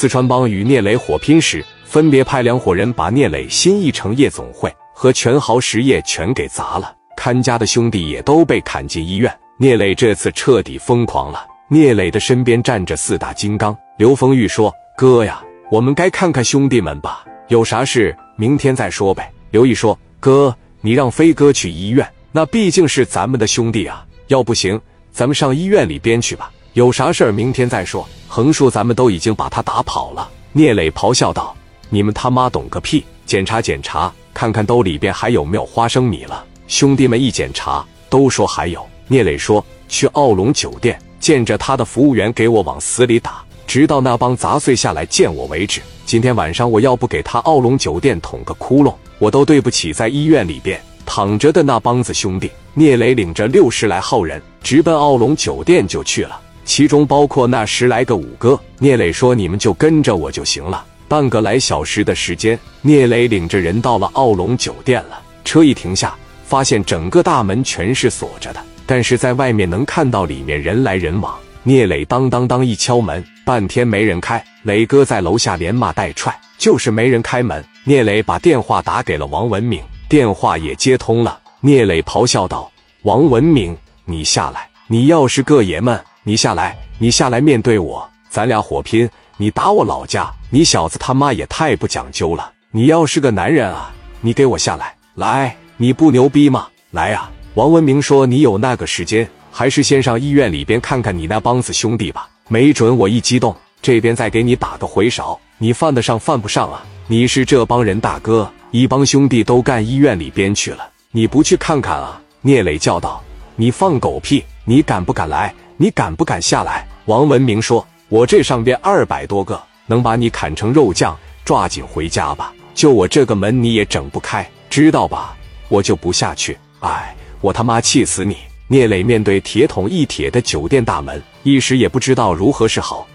[0.00, 9.36] 四川帮与聂磊火拼时，分别派两伙人把聂磊新一城夜总会和全豪实业全给砸了，看家的兄弟也都被砍进医院。
[9.56, 11.44] 聂磊这次彻底疯狂了。
[11.68, 13.76] 聂磊的身边站着四大金刚。
[13.96, 24.06] 刘丰玉说：“哥呀，我们该看看兄弟们吧，有啥事明天再说呗。”刘毅说：“哥，你让飞哥去医院，那毕竟是咱们的兄弟啊。
[24.28, 24.80] 要不行，
[25.10, 26.52] 咱们上医院里边去吧。
[26.78, 28.08] 有啥事儿明天再说。
[28.28, 31.52] 横竖咱们都已经把他打跑了。”聂磊咆哮道
[31.90, 33.04] ：“你们他妈懂个屁！
[33.26, 38.86] 检查检查，看看兜里边还有没有花生米了。”兄弟们一检查，都说还有。
[39.08, 45.80] 聂磊说：“去奥龙酒店。”见着他的服务员给我往死里打，直到那帮杂碎下来见我为止。
[46.06, 52.48] 今天晚上我要不给他奥龙酒店捅个窟窿，我都对不起在医院里边躺着的那帮子兄弟。
[52.72, 58.60] 聂磊领着六十来号人直奔奥龙酒店就去了，其中包括那十来个五哥。
[58.78, 65.18] 聂磊说：“你们就跟着我就行了。”半个来小时的时间，聂磊领着人到了奥龙酒店了。
[65.46, 68.62] 车一停下，发现整个大门全是锁着的。
[68.84, 71.34] 但是在外面能看到里面人来人往。
[71.62, 74.44] 聂磊当当当一敲门，半天没人开。
[74.64, 77.64] 磊哥在楼下连骂带踹，就是没人开门。
[77.84, 81.40] 聂磊把电话打给了王文明，电话也接通了。
[81.62, 82.70] 聂磊咆哮道
[83.04, 84.68] ：“王文明，你下来！
[84.90, 85.98] 你要是个爷们，
[86.28, 86.76] 你下来！
[86.98, 89.08] 你下来面对我，咱俩火拼！
[89.38, 92.52] 你打我老家，你小子他妈也太不讲究了！
[92.70, 93.90] 你要是个男人啊，
[94.20, 94.94] 你给我下来！
[95.14, 96.68] 来，你不牛逼吗？
[96.90, 102.28] 来呀！”王文明说：“你有那个时间，还是先上医院里边看看你那帮子兄弟吧。
[102.48, 106.84] 没准我一激动，这边再给你打个回勺，你犯得上犯不上啊？
[107.06, 113.24] 你是这帮人大哥，一帮兄弟都干医院里边去了，你不去看看啊？”聂磊叫道
[113.56, 114.44] ：“你放狗屁！
[114.66, 115.54] 你敢不敢来？
[115.78, 122.52] 你敢不敢下来？”王文明说：“我这上边二百多个，能把你砍成肉酱，抓紧回家吧。
[122.74, 125.34] 就我这个门你也整不开，知道吧？
[125.70, 126.58] 我就不下去。
[126.80, 128.36] 哎。”我他妈气死你！
[128.66, 133.06] 聂磊面对铁桶一铁的酒店大门，一时也不知道如何是好。